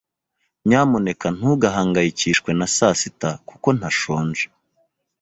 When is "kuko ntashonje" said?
3.49-4.45